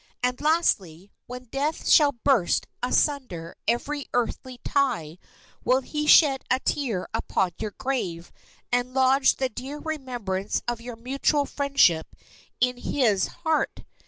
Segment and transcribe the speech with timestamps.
[0.23, 5.19] And, lastly, when death shall burst asunder every earthly tie,
[5.63, 8.31] will he shed a tear upon your grave,
[8.71, 12.15] and lodge the dear remembrance of your mutual friendship
[12.59, 13.83] in his heart?